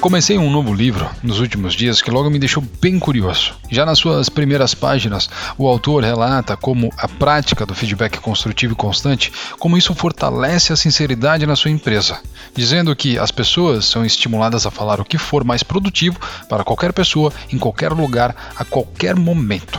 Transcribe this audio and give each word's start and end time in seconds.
Eu 0.00 0.02
comecei 0.02 0.38
um 0.38 0.50
novo 0.50 0.72
livro 0.72 1.06
nos 1.22 1.40
últimos 1.40 1.74
dias 1.74 2.00
que 2.00 2.10
logo 2.10 2.30
me 2.30 2.38
deixou 2.38 2.64
bem 2.80 2.98
curioso. 2.98 3.52
Já 3.70 3.84
nas 3.84 3.98
suas 3.98 4.30
primeiras 4.30 4.74
páginas, 4.74 5.28
o 5.58 5.68
autor 5.68 6.02
relata 6.02 6.56
como 6.56 6.90
a 6.96 7.06
prática 7.06 7.66
do 7.66 7.74
feedback 7.74 8.18
construtivo 8.18 8.72
e 8.72 8.76
constante, 8.76 9.30
como 9.58 9.76
isso 9.76 9.94
fortalece 9.94 10.72
a 10.72 10.76
sinceridade 10.76 11.44
na 11.44 11.54
sua 11.54 11.70
empresa, 11.70 12.18
dizendo 12.56 12.96
que 12.96 13.18
as 13.18 13.30
pessoas 13.30 13.84
são 13.84 14.02
estimuladas 14.02 14.64
a 14.64 14.70
falar 14.70 15.02
o 15.02 15.04
que 15.04 15.18
for 15.18 15.44
mais 15.44 15.62
produtivo 15.62 16.18
para 16.48 16.64
qualquer 16.64 16.94
pessoa, 16.94 17.30
em 17.52 17.58
qualquer 17.58 17.92
lugar, 17.92 18.34
a 18.56 18.64
qualquer 18.64 19.14
momento. 19.14 19.78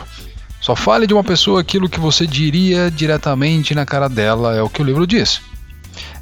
Só 0.60 0.76
fale 0.76 1.04
de 1.04 1.14
uma 1.14 1.24
pessoa 1.24 1.60
aquilo 1.60 1.88
que 1.88 1.98
você 1.98 2.28
diria 2.28 2.92
diretamente 2.92 3.74
na 3.74 3.84
cara 3.84 4.08
dela, 4.08 4.54
é 4.54 4.62
o 4.62 4.70
que 4.70 4.82
o 4.82 4.84
livro 4.84 5.04
diz. 5.04 5.42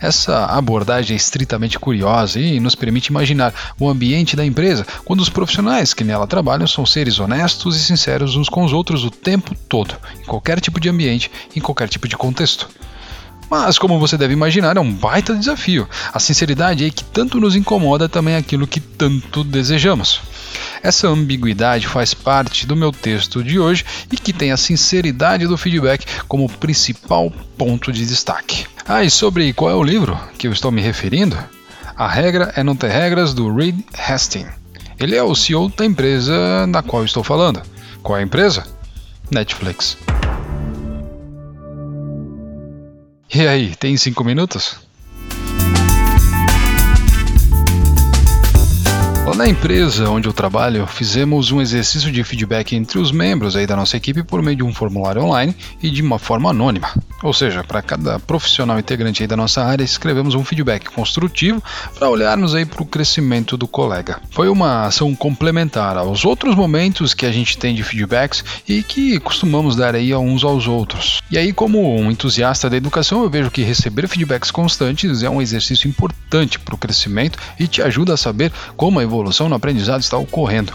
Essa 0.01 0.47
abordagem 0.47 1.15
é 1.15 1.17
estritamente 1.17 1.79
curiosa 1.79 2.41
e 2.41 2.59
nos 2.59 2.75
permite 2.75 3.09
imaginar 3.09 3.53
o 3.79 3.89
ambiente 3.89 4.35
da 4.35 4.45
empresa 4.45 4.87
quando 5.05 5.21
os 5.21 5.29
profissionais 5.29 5.93
que 5.93 6.03
nela 6.03 6.27
trabalham 6.27 6.67
são 6.67 6.87
seres 6.87 7.19
honestos 7.19 7.77
e 7.77 7.85
sinceros 7.85 8.35
uns 8.35 8.49
com 8.49 8.65
os 8.65 8.73
outros 8.73 9.05
o 9.05 9.11
tempo 9.11 9.55
todo, 9.69 9.95
em 10.19 10.25
qualquer 10.25 10.59
tipo 10.59 10.81
de 10.81 10.89
ambiente, 10.89 11.31
em 11.55 11.61
qualquer 11.61 11.89
tipo 11.89 12.09
de 12.09 12.17
contexto. 12.17 12.69
Mas, 13.51 13.79
como 13.79 13.99
você 13.99 14.17
deve 14.17 14.33
imaginar, 14.33 14.77
é 14.77 14.81
um 14.81 14.93
baita 14.93 15.35
desafio. 15.35 15.89
A 16.15 16.21
sinceridade 16.21 16.87
é 16.87 16.91
que 16.91 17.03
tanto 17.03 17.41
nos 17.41 17.57
incomoda 17.57 18.09
também 18.09 18.35
é 18.35 18.37
aquilo 18.37 18.67
que 18.67 18.79
tanto 18.79 19.43
desejamos. 19.43 20.21
Essa 20.83 21.09
ambiguidade 21.09 21.89
faz 21.89 22.15
parte 22.15 22.65
do 22.65 22.77
meu 22.77 22.93
texto 22.93 23.43
de 23.43 23.59
hoje 23.59 23.85
e 24.11 24.17
que 24.17 24.33
tem 24.33 24.53
a 24.53 24.57
sinceridade 24.57 25.49
do 25.49 25.59
feedback 25.59 26.07
como 26.29 26.49
principal 26.49 27.31
ponto 27.59 27.93
de 27.93 28.07
destaque. 28.07 28.67
Ah, 28.93 29.05
e 29.05 29.09
sobre 29.09 29.53
qual 29.53 29.71
é 29.71 29.75
o 29.77 29.85
livro 29.85 30.19
que 30.37 30.49
eu 30.49 30.53
estou 30.53 30.73
me 30.73 30.83
referindo? 30.83 31.39
A 31.95 32.09
regra 32.09 32.53
é 32.57 32.65
não 32.65 32.75
ter 32.75 32.91
regras 32.91 33.33
do 33.33 33.55
Reed 33.55 33.79
Hastings. 33.97 34.51
Ele 34.99 35.15
é 35.15 35.23
o 35.23 35.33
CEO 35.33 35.69
da 35.69 35.87
empresa 35.87 36.67
da 36.67 36.83
qual 36.83 37.05
estou 37.05 37.23
falando. 37.23 37.63
Qual 38.03 38.19
é 38.19 38.21
a 38.21 38.25
empresa? 38.25 38.67
Netflix. 39.31 39.97
E 43.33 43.47
aí, 43.47 43.77
tem 43.77 43.97
cinco 43.97 44.25
minutos? 44.25 44.81
Na 49.41 49.49
empresa 49.49 50.11
onde 50.11 50.29
eu 50.29 50.35
trabalho, 50.35 50.87
fizemos 50.87 51.51
um 51.51 51.63
exercício 51.63 52.13
de 52.13 52.23
feedback 52.23 52.77
entre 52.77 52.99
os 52.99 53.11
membros 53.11 53.57
aí 53.57 53.67
da 53.67 53.75
nossa 53.75 53.97
equipe 53.97 54.23
por 54.23 54.43
meio 54.43 54.59
de 54.59 54.63
um 54.63 54.75
formulário 54.75 55.23
online 55.23 55.57
e 55.83 55.89
de 55.89 56.03
uma 56.03 56.19
forma 56.19 56.51
anônima. 56.51 56.93
Ou 57.23 57.33
seja, 57.33 57.65
para 57.65 57.81
cada 57.81 58.19
profissional 58.19 58.79
integrante 58.79 59.23
aí 59.23 59.27
da 59.27 59.37
nossa 59.37 59.63
área, 59.63 59.83
escrevemos 59.83 60.35
um 60.35 60.45
feedback 60.45 60.91
construtivo 60.91 61.63
para 61.95 62.09
olharmos 62.09 62.55
aí 62.55 62.65
para 62.65 62.83
o 62.83 62.87
crescimento 62.87 63.57
do 63.57 63.69
colega. 63.69 64.21
Foi 64.31 64.49
uma 64.49 64.87
ação 64.87 65.15
complementar 65.15 65.97
aos 65.97 66.25
outros 66.25 66.55
momentos 66.55 67.13
que 67.13 67.27
a 67.27 67.33
gente 67.33 67.57
tem 67.59 67.75
de 67.75 67.83
feedbacks 67.83 68.45
e 68.67 68.83
que 68.83 69.19
costumamos 69.21 69.77
dar 69.77 69.95
aí 69.95 70.13
a 70.13 70.19
uns 70.19 70.45
aos 70.45 70.67
outros. 70.67 71.21
E 71.31 71.37
aí, 71.37 71.53
como 71.53 71.95
um 71.95 72.11
entusiasta 72.11 72.71
da 72.71 72.77
educação, 72.77 73.23
eu 73.23 73.31
vejo 73.31 73.51
que 73.51 73.63
receber 73.63 74.09
feedbacks 74.09 74.51
constantes 74.51 75.23
é 75.23 75.29
um 75.29 75.43
exercício 75.43 75.89
importante 75.89 76.59
para 76.59 76.75
o 76.75 76.79
crescimento 76.79 77.39
e 77.59 77.67
te 77.67 77.83
ajuda 77.83 78.15
a 78.15 78.19
saber 78.19 78.51
como 78.77 78.99
a 78.99 79.05
evolução 79.31 79.49
no 79.49 79.55
aprendizado 79.55 80.01
está 80.01 80.19
ocorrendo. 80.19 80.73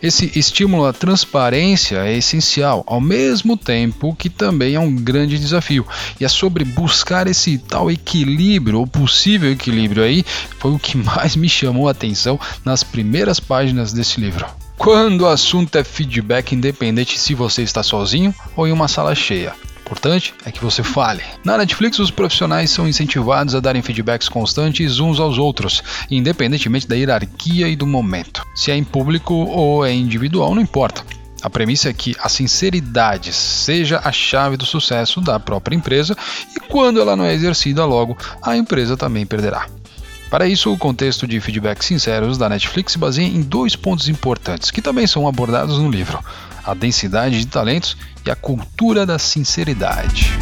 Esse 0.00 0.30
estímulo 0.38 0.86
à 0.86 0.92
transparência 0.92 1.98
é 2.06 2.16
essencial, 2.16 2.84
ao 2.86 3.00
mesmo 3.00 3.56
tempo 3.56 4.14
que 4.14 4.30
também 4.30 4.76
é 4.76 4.80
um 4.80 4.94
grande 4.94 5.36
desafio. 5.36 5.84
E 6.20 6.24
é 6.24 6.28
sobre 6.28 6.64
buscar 6.64 7.26
esse 7.26 7.58
tal 7.58 7.90
equilíbrio, 7.90 8.78
ou 8.78 8.86
possível 8.86 9.50
equilíbrio 9.50 10.04
aí, 10.04 10.24
foi 10.60 10.70
o 10.70 10.78
que 10.78 10.96
mais 11.02 11.34
me 11.34 11.48
chamou 11.48 11.88
a 11.88 11.90
atenção 11.90 12.38
nas 12.64 12.84
primeiras 12.84 13.40
páginas 13.40 13.92
desse 13.92 14.20
livro. 14.20 14.46
Quando 14.76 15.22
o 15.22 15.28
assunto 15.28 15.76
é 15.76 15.82
feedback, 15.82 16.52
independente 16.52 17.18
se 17.18 17.34
você 17.34 17.62
está 17.62 17.82
sozinho 17.82 18.32
ou 18.54 18.68
em 18.68 18.72
uma 18.72 18.86
sala 18.86 19.16
cheia 19.16 19.52
importante 19.88 20.34
é 20.44 20.52
que 20.52 20.62
você 20.62 20.82
fale. 20.82 21.22
Na 21.42 21.56
Netflix, 21.56 21.98
os 21.98 22.10
profissionais 22.10 22.70
são 22.70 22.86
incentivados 22.86 23.54
a 23.54 23.60
darem 23.60 23.80
feedbacks 23.80 24.28
constantes 24.28 25.00
uns 25.00 25.18
aos 25.18 25.38
outros, 25.38 25.82
independentemente 26.10 26.86
da 26.86 26.94
hierarquia 26.94 27.68
e 27.68 27.74
do 27.74 27.86
momento. 27.86 28.44
Se 28.54 28.70
é 28.70 28.76
em 28.76 28.84
público 28.84 29.32
ou 29.32 29.86
é 29.86 29.92
individual, 29.92 30.54
não 30.54 30.60
importa. 30.60 31.02
A 31.40 31.48
premissa 31.48 31.88
é 31.88 31.92
que 31.94 32.14
a 32.20 32.28
sinceridade 32.28 33.32
seja 33.32 34.00
a 34.04 34.12
chave 34.12 34.58
do 34.58 34.66
sucesso 34.66 35.22
da 35.22 35.40
própria 35.40 35.76
empresa 35.76 36.14
e 36.54 36.60
quando 36.60 37.00
ela 37.00 37.16
não 37.16 37.24
é 37.24 37.32
exercida 37.32 37.84
logo, 37.86 38.16
a 38.42 38.56
empresa 38.56 38.96
também 38.96 39.24
perderá. 39.24 39.66
Para 40.28 40.46
isso, 40.46 40.70
o 40.70 40.76
contexto 40.76 41.26
de 41.26 41.40
feedbacks 41.40 41.86
sinceros 41.86 42.36
da 42.36 42.50
Netflix 42.50 42.92
se 42.92 42.98
baseia 42.98 43.26
em 43.26 43.40
dois 43.40 43.74
pontos 43.74 44.10
importantes 44.10 44.70
que 44.70 44.82
também 44.82 45.06
são 45.06 45.26
abordados 45.26 45.78
no 45.78 45.90
livro: 45.90 46.22
a 46.68 46.74
densidade 46.74 47.38
de 47.38 47.46
talentos 47.46 47.96
e 48.26 48.30
a 48.30 48.36
cultura 48.36 49.06
da 49.06 49.18
sinceridade. 49.18 50.38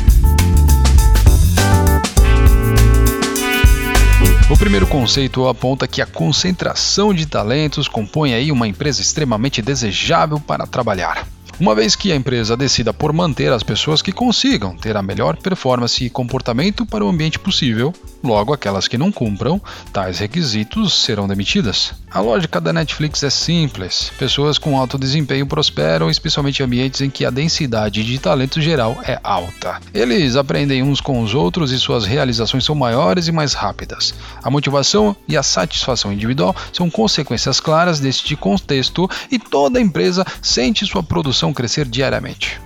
O 4.51 4.57
primeiro 4.57 4.89
conceito 4.89 5.47
aponta 5.47 5.87
que 5.87 6.03
a 6.03 6.07
concentração 6.07 7.15
de 7.15 7.27
talentos 7.27 7.87
compõe 7.87 8.35
aí 8.35 8.51
uma 8.51 8.67
empresa 8.67 9.01
extremamente 9.01 9.63
desejável 9.63 10.41
para 10.41 10.67
trabalhar 10.67 11.36
uma 11.59 11.75
vez 11.75 11.97
que 11.97 12.13
a 12.13 12.17
empresa 12.17 12.57
decida 12.57 12.93
por 12.93 13.13
manter 13.13 13.53
as 13.53 13.63
pessoas 13.63 14.03
que 14.03 14.13
consigam 14.13 14.77
ter 14.77 14.97
a 14.97 15.03
melhor 15.03 15.37
performance 15.37 16.05
e 16.05 16.11
comportamento 16.11 16.85
para 16.85 17.05
o 17.05 17.09
ambiente 17.09 17.39
possível, 17.39 17.95
logo 18.23 18.53
aquelas 18.53 18.87
que 18.89 18.99
não 18.99 19.11
cumpram 19.11 19.61
tais 19.93 20.19
requisitos 20.19 21.03
serão 21.03 21.27
demitidas. 21.27 21.95
A 22.11 22.21
lógica 22.21 22.61
da 22.61 22.73
Netflix 22.73 23.23
é 23.23 23.31
simples: 23.31 24.11
pessoas 24.19 24.59
com 24.59 24.79
alto 24.79 24.99
desempenho 24.99 25.47
prosperam, 25.47 26.11
especialmente 26.11 26.61
em 26.61 26.65
ambientes 26.65 27.01
em 27.01 27.11
que 27.11 27.25
a 27.25 27.31
densidade 27.31 28.05
de 28.05 28.19
talento 28.19 28.61
geral 28.61 28.99
é 29.03 29.19
alta. 29.23 29.81
Eles 29.93 30.37
aprendem 30.37 30.83
uns 30.83 31.01
com 31.01 31.21
os 31.23 31.35
outros 31.35 31.73
e 31.73 31.79
suas 31.79 32.05
realizações 32.05 32.65
são 32.65 32.75
maiores 32.75 33.29
e 33.29 33.33
mais 33.33 33.55
rápidas. 33.55 34.15
A 34.43 34.51
motivação 34.51 35.17
e 35.29 35.37
a 35.37 35.43
satisfação 35.43 36.13
individual 36.13 36.55
são 36.73 36.91
consequências 36.91 37.61
claras 37.61 38.01
deste 38.01 38.37
contexto 38.37 39.09
e 39.31 39.39
toda 39.39 39.81
empresa 39.81 40.25
sente 40.41 40.87
sua 40.87 41.03
produção 41.03 41.46
crescer 41.53 41.87
diariamente. 41.87 42.61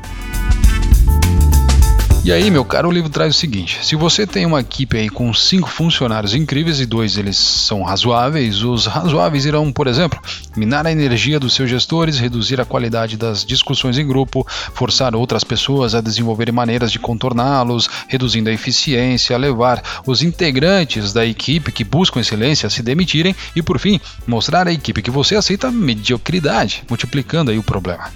E 2.22 2.30
aí, 2.30 2.50
meu 2.50 2.66
caro, 2.66 2.88
o 2.88 2.92
livro 2.92 3.08
traz 3.08 3.34
o 3.34 3.38
seguinte: 3.38 3.78
se 3.82 3.96
você 3.96 4.26
tem 4.26 4.44
uma 4.44 4.60
equipe 4.60 4.94
aí 4.94 5.08
com 5.08 5.32
cinco 5.32 5.70
funcionários 5.70 6.34
incríveis 6.34 6.78
e 6.78 6.84
dois 6.84 7.16
eles 7.16 7.38
são 7.38 7.82
razoáveis, 7.82 8.62
os 8.62 8.84
razoáveis 8.84 9.46
irão, 9.46 9.72
por 9.72 9.86
exemplo, 9.86 10.20
minar 10.54 10.86
a 10.86 10.92
energia 10.92 11.41
dos 11.41 11.54
seus 11.54 11.70
gestores, 11.70 12.18
reduzir 12.18 12.60
a 12.60 12.66
qualidade 12.66 13.16
das 13.16 13.42
discussões 13.42 13.96
em 13.96 14.06
grupo, 14.06 14.46
forçar 14.74 15.16
outras 15.16 15.44
pessoas 15.44 15.94
a 15.94 16.02
desenvolverem 16.02 16.54
maneiras 16.54 16.92
de 16.92 16.98
contorná-los, 16.98 17.88
reduzindo 18.06 18.50
a 18.50 18.52
eficiência, 18.52 19.38
levar 19.38 19.82
os 20.06 20.22
integrantes 20.22 21.14
da 21.14 21.24
equipe 21.24 21.72
que 21.72 21.84
buscam 21.84 22.20
excelência 22.20 22.66
a 22.66 22.70
se 22.70 22.82
demitirem 22.82 23.34
e, 23.56 23.62
por 23.62 23.78
fim, 23.78 23.98
mostrar 24.26 24.68
à 24.68 24.72
equipe 24.72 25.00
que 25.00 25.10
você 25.10 25.36
aceita 25.36 25.70
mediocridade, 25.70 26.84
multiplicando 26.86 27.50
aí 27.50 27.58
o 27.58 27.62
problema. 27.62 28.10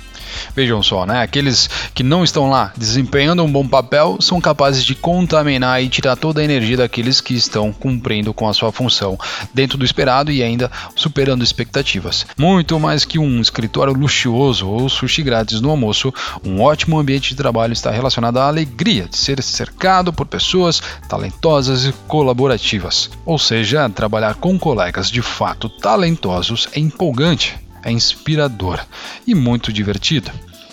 Vejam 0.54 0.82
só, 0.82 1.06
né? 1.06 1.22
Aqueles 1.22 1.68
que 1.94 2.02
não 2.02 2.24
estão 2.24 2.48
lá 2.48 2.72
desempenhando 2.76 3.42
um 3.42 3.50
bom 3.50 3.66
papel 3.66 4.18
são 4.20 4.40
capazes 4.40 4.84
de 4.84 4.94
contaminar 4.94 5.82
e 5.82 5.88
tirar 5.88 6.16
toda 6.16 6.40
a 6.40 6.44
energia 6.44 6.76
daqueles 6.76 7.20
que 7.20 7.34
estão 7.34 7.72
cumprindo 7.72 8.32
com 8.32 8.48
a 8.48 8.54
sua 8.54 8.72
função 8.72 9.18
dentro 9.52 9.78
do 9.78 9.84
esperado 9.84 10.30
e 10.30 10.42
ainda 10.42 10.70
superando 10.94 11.44
expectativas. 11.44 12.26
Muito 12.38 12.78
mais 12.78 13.04
que 13.04 13.18
um 13.18 13.40
escritório 13.40 13.92
luxuoso 13.92 14.68
ou 14.68 14.88
sushi 14.88 15.22
grátis 15.22 15.60
no 15.60 15.70
almoço, 15.70 16.12
um 16.44 16.60
ótimo 16.60 16.98
ambiente 16.98 17.30
de 17.30 17.36
trabalho 17.36 17.72
está 17.72 17.90
relacionado 17.90 18.38
à 18.38 18.46
alegria 18.48 19.08
de 19.08 19.16
ser 19.16 19.42
cercado 19.42 20.12
por 20.12 20.26
pessoas 20.26 20.82
talentosas 21.08 21.86
e 21.86 21.92
colaborativas. 22.06 23.10
Ou 23.24 23.38
seja, 23.38 23.88
trabalhar 23.88 24.34
com 24.34 24.58
colegas 24.58 25.10
de 25.10 25.22
fato 25.22 25.68
talentosos 25.68 26.68
é 26.72 26.80
empolgante 26.80 27.63
é 27.84 27.92
inspirador 27.92 28.80
e 29.26 29.34
muito 29.34 29.72
divertido. 29.72 30.30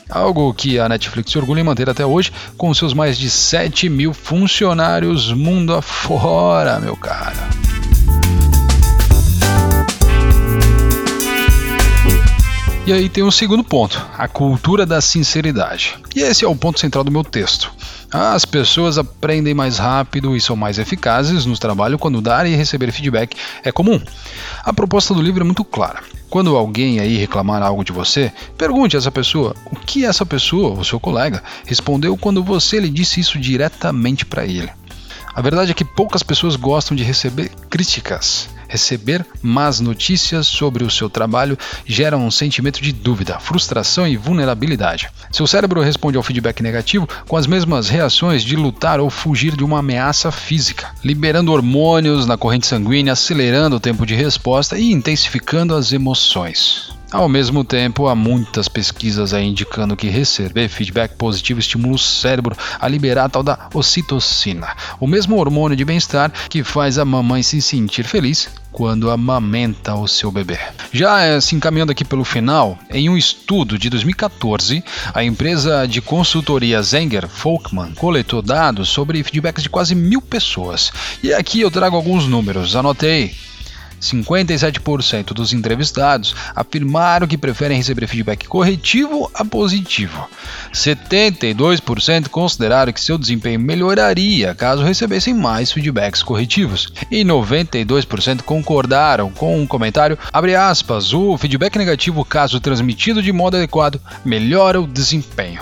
Algo 0.10 0.54
que 0.54 0.78
a 0.78 0.90
Netflix 0.90 1.32
se 1.32 1.38
orgulha 1.38 1.62
em 1.62 1.64
manter 1.64 1.90
até 1.90 2.06
hoje, 2.06 2.32
com 2.58 2.74
seus 2.74 2.94
mais 2.94 3.18
de 3.18 3.30
7 3.30 3.88
mil 3.88 4.14
funcionários 4.14 5.32
mundo 5.32 5.74
afora, 5.74 6.80
meu 6.80 6.98
cara. 6.98 7.50
E 12.86 12.92
aí 12.92 13.08
tem 13.08 13.24
um 13.24 13.32
segundo 13.32 13.64
ponto, 13.64 14.06
a 14.18 14.28
cultura 14.28 14.86
da 14.86 15.00
sinceridade. 15.00 15.98
E 16.16 16.22
esse 16.22 16.44
é 16.44 16.48
o 16.48 16.56
ponto 16.56 16.80
central 16.80 17.04
do 17.04 17.12
meu 17.12 17.24
texto. 17.24 17.72
As 18.14 18.44
pessoas 18.44 18.98
aprendem 18.98 19.54
mais 19.54 19.78
rápido 19.78 20.36
e 20.36 20.42
são 20.42 20.54
mais 20.54 20.78
eficazes 20.78 21.46
no 21.46 21.58
trabalho 21.58 21.98
quando 21.98 22.22
dar 22.22 22.46
e 22.46 22.54
receber 22.54 22.92
feedback 22.92 23.38
é 23.64 23.72
comum. 23.72 24.02
A 24.66 24.74
proposta 24.74 25.14
do 25.14 25.22
livro 25.22 25.44
é 25.44 25.46
muito 25.46 25.64
clara. 25.64 26.04
Quando 26.30 26.58
alguém 26.58 27.00
aí 27.00 27.16
reclamar 27.16 27.64
algo 27.64 27.86
de 27.86 27.94
você, 27.94 28.30
pergunte 28.58 28.98
a 28.98 29.00
essa 29.00 29.12
pessoa 29.12 29.56
o 29.72 29.78
que 29.78 30.06
essa 30.06 30.26
pessoa, 30.26 30.78
o 30.78 30.84
seu 30.84 31.00
colega, 31.00 31.42
respondeu 31.66 32.18
quando 32.18 32.44
você 32.44 32.82
lhe 32.82 32.90
disse 32.90 33.22
isso 33.22 33.40
diretamente 33.40 34.26
para 34.26 34.46
ele. 34.46 34.70
A 35.34 35.42
verdade 35.42 35.72
é 35.72 35.74
que 35.74 35.86
poucas 35.86 36.22
pessoas 36.22 36.58
gostam 36.58 36.98
de 36.98 37.04
receber 37.04 37.50
críticas. 37.70 38.50
Receber 38.72 39.26
más 39.42 39.82
notícias 39.82 40.48
sobre 40.48 40.86
o 40.86 40.90
seu 40.90 41.10
trabalho 41.10 41.58
gera 41.86 42.16
um 42.16 42.32
sentimento 42.32 42.82
de 42.82 42.94
dúvida, 42.94 43.38
frustração 43.38 44.08
e 44.08 44.16
vulnerabilidade. 44.16 45.10
Seu 45.30 45.46
cérebro 45.46 45.82
responde 45.82 46.16
ao 46.16 46.24
feedback 46.24 46.64
negativo 46.64 47.06
com 47.28 47.36
as 47.36 47.46
mesmas 47.46 47.90
reações 47.90 48.42
de 48.42 48.56
lutar 48.56 49.02
ou 49.02 49.10
fugir 49.10 49.58
de 49.58 49.64
uma 49.66 49.80
ameaça 49.80 50.32
física, 50.32 50.90
liberando 51.04 51.52
hormônios 51.52 52.26
na 52.26 52.38
corrente 52.38 52.66
sanguínea, 52.66 53.12
acelerando 53.12 53.76
o 53.76 53.80
tempo 53.80 54.06
de 54.06 54.16
resposta 54.16 54.80
e 54.80 54.94
intensificando 54.94 55.76
as 55.76 55.92
emoções. 55.92 57.01
Ao 57.12 57.28
mesmo 57.28 57.66
tempo, 57.66 58.08
há 58.08 58.16
muitas 58.16 58.70
pesquisas 58.70 59.34
aí 59.34 59.46
indicando 59.46 59.98
que 59.98 60.08
receber 60.08 60.70
feedback 60.70 61.14
positivo 61.18 61.60
estimula 61.60 61.96
o 61.96 62.00
cérebro 62.00 62.56
a 62.80 62.88
liberar 62.88 63.26
a 63.26 63.30
tal 63.30 63.44
da 63.44 63.68
ocitocina, 63.74 64.70
o 64.98 65.06
mesmo 65.06 65.38
hormônio 65.38 65.76
de 65.76 65.84
bem-estar 65.84 66.32
que 66.50 66.64
faz 66.64 66.98
a 66.98 67.04
mamãe 67.04 67.44
se 67.44 67.62
sentir 67.62 68.04
feliz 68.04 68.50
quando 68.72 69.12
amamenta 69.12 69.94
o 69.94 70.08
seu 70.08 70.32
bebê. 70.32 70.58
Já 70.94 71.20
se 71.20 71.36
assim, 71.36 71.56
encaminhando 71.58 71.92
aqui 71.92 72.06
pelo 72.06 72.24
final, 72.24 72.80
em 72.90 73.10
um 73.10 73.18
estudo 73.18 73.78
de 73.78 73.90
2014, 73.90 74.82
a 75.14 75.22
empresa 75.22 75.86
de 75.86 76.00
consultoria 76.02 76.82
Zenger 76.82 77.28
Folkman 77.28 77.94
coletou 77.96 78.42
dados 78.42 78.88
sobre 78.88 79.22
feedbacks 79.22 79.64
de 79.64 79.70
quase 79.70 79.94
mil 79.94 80.22
pessoas. 80.22 80.94
E 81.22 81.34
aqui 81.34 81.60
eu 81.60 81.70
trago 81.70 81.98
alguns 81.98 82.26
números, 82.26 82.74
anotei. 82.74 83.51
57% 84.02 85.34
dos 85.34 85.54
entrevistados 85.54 86.36
afirmaram 86.56 87.28
que 87.28 87.38
preferem 87.38 87.78
receber 87.78 88.08
feedback 88.08 88.48
corretivo 88.48 89.30
a 89.34 89.46
positivo. 89.46 90.28
72% 90.74 92.28
consideraram 92.30 92.92
que 92.92 93.00
seu 93.00 93.18
desempenho 93.18 93.60
melhoraria 93.60 94.56
caso 94.56 94.84
recebessem 94.84 95.34
mais 95.34 95.72
feedbacks 95.72 96.24
corretivos. 96.24 96.92
E 97.12 97.24
92% 97.24 98.42
concordaram 98.42 99.30
com 99.30 99.62
um 99.62 99.68
comentário, 99.68 100.18
aspas, 100.56 101.14
o 101.14 101.38
feedback 101.38 101.78
negativo 101.78 102.26
caso 102.26 102.60
transmitido 102.60 103.22
de 103.22 103.32
modo 103.32 103.58
adequado 103.58 104.02
melhora 104.26 104.82
o 104.82 104.88
desempenho. 104.88 105.62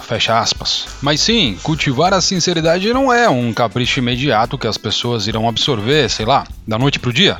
Mas 1.01 1.19
sim, 1.19 1.57
cultivar 1.61 2.13
a 2.13 2.21
sinceridade 2.21 2.91
não 2.93 3.11
é 3.11 3.29
um 3.29 3.53
capricho 3.53 3.99
imediato 3.99 4.57
que 4.57 4.67
as 4.67 4.77
pessoas 4.77 5.27
irão 5.27 5.47
absorver, 5.47 6.09
sei 6.09 6.25
lá, 6.25 6.45
da 6.67 6.77
noite 6.77 6.99
para 6.99 7.09
o 7.09 7.13
dia. 7.13 7.37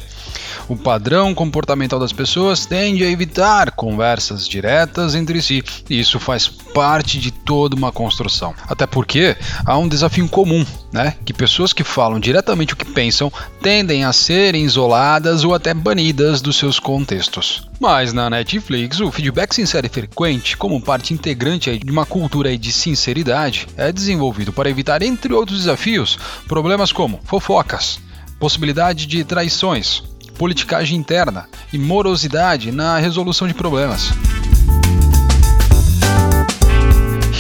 O 0.70 0.78
padrão 0.78 1.34
comportamental 1.34 2.00
das 2.00 2.14
pessoas 2.14 2.68
tende 2.68 3.04
a 3.04 3.10
evitar 3.10 3.72
conversas 3.72 4.48
diretas 4.48 5.16
entre 5.16 5.42
si, 5.42 5.64
e 5.90 6.00
isso 6.00 6.20
faz 6.20 6.48
parte 6.48 7.18
de 7.18 7.32
toda 7.32 7.76
uma 7.76 7.92
construção. 7.92 8.54
Até 8.68 8.86
porque 8.86 9.36
há 9.66 9.76
um 9.80 9.88
desafio 9.88 10.30
comum, 10.30 10.64
né? 10.94 11.16
Que 11.26 11.34
pessoas 11.34 11.74
que 11.74 11.84
falam 11.84 12.20
diretamente 12.20 12.76
o 12.76 12.78
que 12.78 12.86
pensam 12.86 13.34
tendem 13.64 14.06
a 14.06 14.14
serem 14.14 14.64
isoladas 14.64 15.44
ou 15.44 15.56
até 15.56 15.74
banidas 15.74 16.40
dos 16.40 16.56
seus 16.58 16.80
contextos. 16.80 17.68
Mas 17.80 18.14
na 18.14 18.30
Netflix, 18.30 19.00
o 19.00 19.12
feedback 19.12 19.56
sincero 19.56 19.88
e 19.88 19.90
frequente, 19.90 20.56
como 20.56 20.80
parte 20.80 21.16
integrante 21.16 21.80
de 21.80 21.92
uma 21.92 22.06
cultura 22.06 22.56
de 22.56 22.72
sinceridade, 22.72 23.66
é 23.76 23.92
desenvolvido 23.92 24.54
para 24.54 24.70
evitar, 24.70 25.02
entre 25.02 25.34
outros 25.34 25.58
desafios, 25.58 26.20
problemas 26.48 26.92
como 26.92 27.20
fofocas, 27.24 28.00
possibilidade 28.40 29.08
de 29.08 29.24
traições, 29.24 30.04
politicagem 30.40 30.98
interna 30.98 31.50
e 31.74 31.78
morosidade 31.78 32.72
na 32.72 32.98
resolução 32.98 33.46
de 33.46 33.54
problemas. 33.54 34.14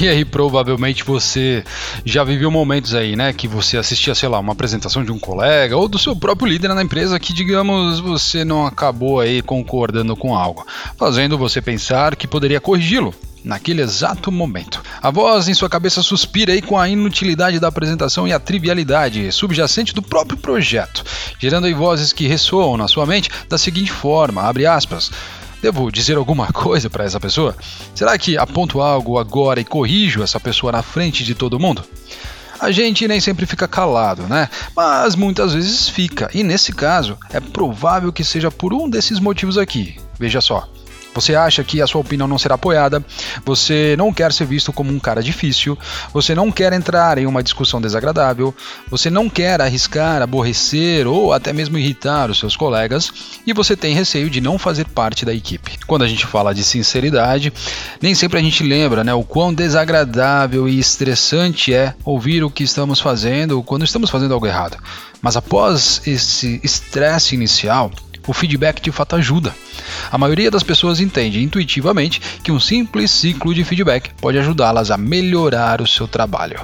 E 0.02 0.08
aí, 0.08 0.26
provavelmente 0.26 1.04
você 1.04 1.64
já 2.06 2.24
viveu 2.26 2.52
momentos 2.52 2.94
aí, 2.94 3.16
né, 3.16 3.32
que 3.32 3.48
você 3.48 3.78
assistia, 3.78 4.14
sei 4.14 4.28
lá, 4.28 4.40
uma 4.40 4.52
apresentação 4.52 5.04
de 5.04 5.12
um 5.12 5.20
colega 5.20 5.78
ou 5.78 5.88
do 5.88 5.98
seu 5.98 6.16
próprio 6.16 6.48
líder 6.48 6.74
na 6.74 6.84
empresa 6.84 7.20
que, 7.20 7.34
digamos, 7.34 8.00
você 8.00 8.44
não 8.44 8.66
acabou 8.66 9.22
aí 9.22 9.42
concordando 9.42 10.16
com 10.16 10.36
algo, 10.36 10.66
fazendo 10.98 11.38
você 11.38 11.62
pensar 11.62 12.18
que 12.18 12.28
poderia 12.28 12.62
corrigi-lo 12.62 13.14
naquele 13.44 13.82
exato 13.82 14.32
momento. 14.32 14.82
A 15.02 15.12
voz 15.12 15.48
em 15.48 15.54
sua 15.54 15.70
cabeça 15.70 16.04
suspira 16.04 16.52
aí 16.52 16.62
com 16.62 16.78
a 16.78 16.90
inutilidade 16.90 17.60
da 17.60 17.70
apresentação 17.70 18.28
e 18.28 18.34
a 18.34 18.40
trivialidade 18.40 19.32
subjacente 19.32 19.94
do 19.94 20.02
próprio 20.02 20.38
projeto, 20.38 21.04
gerando 21.40 21.68
aí 21.68 21.74
vozes 21.74 22.12
que 22.12 22.28
ressoam 22.28 22.76
na 22.76 22.88
sua 22.88 23.06
mente 23.06 23.30
da 23.48 23.58
seguinte 23.58 23.92
forma, 23.92 24.42
abre 24.42 24.66
aspas, 24.66 25.12
Devo 25.62 25.92
dizer 25.92 26.18
alguma 26.18 26.48
coisa 26.54 26.90
para 26.90 27.04
essa 27.04 27.20
pessoa? 27.20 27.56
Será 27.94 28.18
que 28.18 28.38
aponto 28.38 28.82
algo 28.82 29.18
agora 29.18 29.60
e 29.60 29.66
corrijo 29.66 30.24
essa 30.24 30.40
pessoa 30.40 30.72
na 30.72 30.82
frente 30.82 31.24
de 31.24 31.36
todo 31.36 31.60
mundo? 31.60 31.84
A 32.60 32.72
gente 32.72 33.08
nem 33.08 33.22
sempre 33.22 33.46
fica 33.46 33.68
calado, 33.68 34.24
né? 34.24 34.50
Mas 34.76 35.16
muitas 35.16 35.54
vezes 35.54 35.88
fica, 35.88 36.30
e 36.34 36.44
nesse 36.44 36.74
caso 36.74 37.18
é 37.32 37.40
provável 37.40 38.12
que 38.12 38.24
seja 38.24 38.52
por 38.52 38.74
um 38.74 38.90
desses 38.90 39.20
motivos 39.20 39.58
aqui. 39.58 39.96
Veja 40.20 40.42
só. 40.42 40.70
Você 41.14 41.36
acha 41.36 41.64
que 41.64 41.82
a 41.82 41.88
sua 41.88 42.02
opinião 42.02 42.28
não 42.28 42.38
será 42.38 42.56
apoiada, 42.56 43.04
você 43.46 43.96
não 43.98 44.14
quer 44.14 44.32
ser 44.32 44.46
visto 44.46 44.72
como 44.72 44.92
um 44.92 45.00
cara 45.00 45.24
difícil, 45.24 45.78
você 46.14 46.36
não 46.36 46.52
quer 46.52 46.72
entrar 46.74 47.18
em 47.18 47.26
uma 47.26 47.44
discussão 47.44 47.82
desagradável, 47.82 48.54
você 48.90 49.10
não 49.10 49.30
quer 49.30 49.62
arriscar, 49.62 50.22
aborrecer 50.22 51.08
ou 51.08 51.34
até 51.34 51.52
mesmo 51.52 51.78
irritar 51.78 52.30
os 52.30 52.40
seus 52.40 52.56
colegas 52.56 53.12
e 53.46 53.54
você 53.54 53.76
tem 53.76 53.94
receio 53.94 54.30
de 54.30 54.40
não 54.40 54.58
fazer 54.58 54.86
parte 54.86 55.26
da 55.26 55.34
equipe. 55.34 55.80
Quando 55.88 56.04
a 56.04 56.08
gente 56.08 56.26
fala 56.26 56.54
de 56.54 56.64
sinceridade, 56.64 57.52
nem 58.02 58.14
sempre 58.14 58.40
a 58.40 58.42
gente 58.42 58.64
lembra 58.64 59.04
né, 59.04 59.14
o 59.14 59.24
quão 59.24 59.54
desagradável 59.54 60.68
e 60.68 60.80
estressante 60.80 61.74
é 61.74 61.94
ouvir 62.06 62.44
o 62.44 62.50
que 62.50 62.64
estamos 62.64 63.00
fazendo 63.00 63.62
quando 63.64 63.84
estamos 63.84 64.10
fazendo 64.10 64.34
algo 64.34 64.46
errado. 64.46 64.78
Mas 65.22 65.36
após 65.36 66.02
esse 66.06 66.62
estresse 66.64 67.36
inicial, 67.36 67.92
o 68.30 68.34
feedback 68.34 68.80
de 68.80 68.92
fato 68.92 69.16
ajuda. 69.16 69.56
A 70.12 70.18
maioria 70.18 70.52
das 70.52 70.62
pessoas 70.62 71.00
entende 71.00 71.42
intuitivamente 71.42 72.22
que 72.44 72.52
um 72.52 72.60
simples 72.60 73.10
ciclo 73.10 73.56
de 73.56 73.64
feedback 73.64 74.12
pode 74.22 74.38
ajudá-las 74.38 74.92
a 74.92 74.98
melhorar 74.98 75.82
o 75.82 75.88
seu 75.88 76.08
trabalho. 76.08 76.60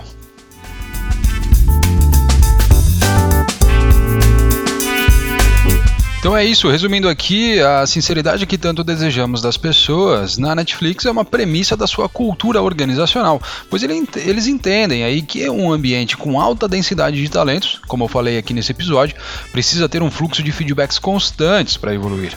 Então 6.25 6.35
é 6.35 6.43
isso, 6.43 6.67
resumindo 6.67 7.07
aqui, 7.07 7.59
a 7.59 7.85
sinceridade 7.85 8.47
que 8.47 8.57
tanto 8.57 8.83
desejamos 8.83 9.43
das 9.43 9.57
pessoas 9.57 10.39
na 10.39 10.55
Netflix 10.55 11.05
é 11.05 11.11
uma 11.11 11.23
premissa 11.23 11.77
da 11.77 11.85
sua 11.85 12.09
cultura 12.09 12.63
organizacional, 12.63 13.39
pois 13.69 13.83
eles 13.83 14.47
entendem 14.47 15.03
aí 15.03 15.21
que 15.21 15.47
um 15.47 15.71
ambiente 15.71 16.17
com 16.17 16.41
alta 16.41 16.67
densidade 16.67 17.21
de 17.21 17.29
talentos, 17.29 17.79
como 17.87 18.05
eu 18.05 18.07
falei 18.07 18.39
aqui 18.39 18.55
nesse 18.55 18.71
episódio, 18.71 19.15
precisa 19.51 19.87
ter 19.87 20.01
um 20.01 20.09
fluxo 20.09 20.41
de 20.41 20.51
feedbacks 20.51 20.97
constantes 20.97 21.77
para 21.77 21.93
evoluir. 21.93 22.35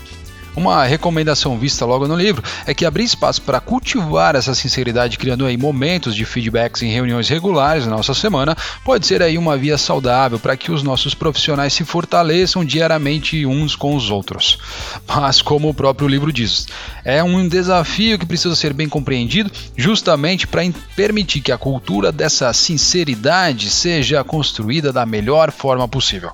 Uma 0.58 0.82
recomendação 0.82 1.56
vista 1.56 1.86
logo 1.86 2.08
no 2.08 2.16
livro 2.16 2.42
é 2.66 2.74
que 2.74 2.84
abrir 2.84 3.04
espaço 3.04 3.40
para 3.42 3.60
cultivar 3.60 4.34
essa 4.34 4.56
sinceridade, 4.56 5.16
criando 5.16 5.46
aí 5.46 5.56
momentos 5.56 6.16
de 6.16 6.24
feedbacks 6.24 6.82
em 6.82 6.90
reuniões 6.90 7.28
regulares 7.28 7.86
na 7.86 7.94
nossa 7.94 8.12
semana, 8.12 8.56
pode 8.84 9.06
ser 9.06 9.22
aí 9.22 9.38
uma 9.38 9.56
via 9.56 9.78
saudável 9.78 10.36
para 10.36 10.56
que 10.56 10.72
os 10.72 10.82
nossos 10.82 11.14
profissionais 11.14 11.72
se 11.72 11.84
fortaleçam 11.84 12.64
diariamente 12.64 13.46
uns 13.46 13.76
com 13.76 13.94
os 13.94 14.10
outros. 14.10 14.58
Mas 15.06 15.40
como 15.40 15.68
o 15.68 15.74
próprio 15.74 16.08
livro 16.08 16.32
diz, 16.32 16.66
é 17.04 17.22
um 17.22 17.46
desafio 17.46 18.18
que 18.18 18.26
precisa 18.26 18.56
ser 18.56 18.72
bem 18.72 18.88
compreendido, 18.88 19.52
justamente 19.76 20.44
para 20.44 20.62
permitir 20.96 21.40
que 21.40 21.52
a 21.52 21.56
cultura 21.56 22.10
dessa 22.10 22.52
sinceridade 22.52 23.70
seja 23.70 24.24
construída 24.24 24.92
da 24.92 25.06
melhor 25.06 25.52
forma 25.52 25.86
possível. 25.86 26.32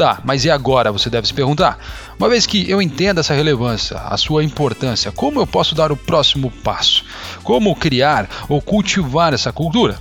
Tá, 0.00 0.18
mas 0.24 0.46
e 0.46 0.50
agora? 0.50 0.90
Você 0.90 1.10
deve 1.10 1.26
se 1.26 1.34
perguntar. 1.34 1.78
Uma 2.18 2.30
vez 2.30 2.46
que 2.46 2.70
eu 2.70 2.80
entendo 2.80 3.20
essa 3.20 3.34
relevância, 3.34 3.98
a 3.98 4.16
sua 4.16 4.42
importância, 4.42 5.12
como 5.12 5.38
eu 5.38 5.46
posso 5.46 5.74
dar 5.74 5.92
o 5.92 5.96
próximo 5.96 6.50
passo? 6.64 7.04
Como 7.42 7.76
criar 7.76 8.26
ou 8.48 8.62
cultivar 8.62 9.34
essa 9.34 9.52
cultura? 9.52 10.00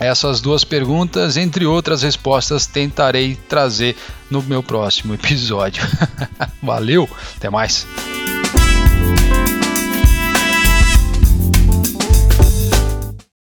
Essas 0.00 0.40
duas 0.40 0.64
perguntas, 0.64 1.36
entre 1.36 1.64
outras 1.64 2.02
respostas, 2.02 2.66
tentarei 2.66 3.36
trazer 3.48 3.96
no 4.28 4.42
meu 4.42 4.64
próximo 4.64 5.14
episódio. 5.14 5.84
Valeu, 6.60 7.08
até 7.36 7.48
mais! 7.48 7.86